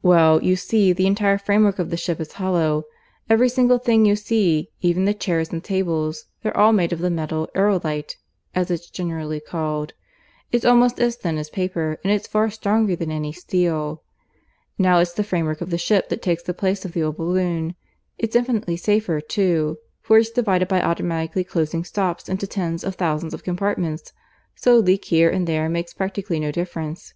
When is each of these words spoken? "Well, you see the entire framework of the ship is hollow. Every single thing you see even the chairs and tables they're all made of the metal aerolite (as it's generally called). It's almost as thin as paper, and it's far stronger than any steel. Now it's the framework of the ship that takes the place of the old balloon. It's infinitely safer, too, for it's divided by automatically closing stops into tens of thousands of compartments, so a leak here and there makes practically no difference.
"Well, 0.00 0.44
you 0.44 0.54
see 0.54 0.92
the 0.92 1.08
entire 1.08 1.38
framework 1.38 1.80
of 1.80 1.90
the 1.90 1.96
ship 1.96 2.20
is 2.20 2.34
hollow. 2.34 2.84
Every 3.28 3.48
single 3.48 3.78
thing 3.80 4.06
you 4.06 4.14
see 4.14 4.70
even 4.80 5.06
the 5.06 5.12
chairs 5.12 5.50
and 5.50 5.60
tables 5.64 6.26
they're 6.44 6.56
all 6.56 6.72
made 6.72 6.92
of 6.92 7.00
the 7.00 7.10
metal 7.10 7.48
aerolite 7.52 8.14
(as 8.54 8.70
it's 8.70 8.88
generally 8.88 9.40
called). 9.40 9.92
It's 10.52 10.64
almost 10.64 11.00
as 11.00 11.16
thin 11.16 11.36
as 11.36 11.50
paper, 11.50 11.98
and 12.04 12.12
it's 12.12 12.28
far 12.28 12.48
stronger 12.48 12.94
than 12.94 13.10
any 13.10 13.32
steel. 13.32 14.04
Now 14.78 15.00
it's 15.00 15.14
the 15.14 15.24
framework 15.24 15.60
of 15.60 15.70
the 15.70 15.78
ship 15.78 16.10
that 16.10 16.22
takes 16.22 16.44
the 16.44 16.54
place 16.54 16.84
of 16.84 16.92
the 16.92 17.02
old 17.02 17.16
balloon. 17.16 17.74
It's 18.18 18.36
infinitely 18.36 18.76
safer, 18.76 19.20
too, 19.20 19.78
for 20.00 20.16
it's 20.18 20.30
divided 20.30 20.68
by 20.68 20.80
automatically 20.80 21.42
closing 21.42 21.82
stops 21.82 22.28
into 22.28 22.46
tens 22.46 22.84
of 22.84 22.94
thousands 22.94 23.34
of 23.34 23.42
compartments, 23.42 24.12
so 24.54 24.76
a 24.76 24.78
leak 24.78 25.06
here 25.06 25.28
and 25.28 25.44
there 25.44 25.68
makes 25.68 25.92
practically 25.92 26.38
no 26.38 26.52
difference. 26.52 27.14